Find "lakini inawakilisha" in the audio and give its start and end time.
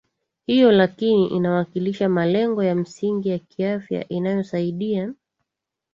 0.71-2.09